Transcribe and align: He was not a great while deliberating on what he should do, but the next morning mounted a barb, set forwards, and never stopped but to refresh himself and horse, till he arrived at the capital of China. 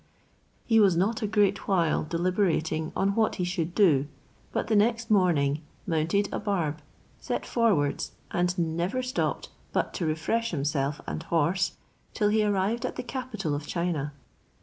He 0.65 0.79
was 0.79 0.97
not 0.97 1.21
a 1.21 1.27
great 1.27 1.67
while 1.67 2.01
deliberating 2.03 2.91
on 2.95 3.13
what 3.13 3.35
he 3.35 3.43
should 3.43 3.75
do, 3.75 4.07
but 4.51 4.65
the 4.65 4.75
next 4.75 5.11
morning 5.11 5.61
mounted 5.85 6.27
a 6.33 6.39
barb, 6.39 6.81
set 7.19 7.45
forwards, 7.45 8.13
and 8.31 8.57
never 8.57 9.03
stopped 9.03 9.49
but 9.71 9.93
to 9.93 10.07
refresh 10.07 10.49
himself 10.49 11.01
and 11.05 11.21
horse, 11.21 11.73
till 12.15 12.29
he 12.29 12.43
arrived 12.43 12.83
at 12.83 12.95
the 12.95 13.03
capital 13.03 13.53
of 13.53 13.67
China. 13.67 14.11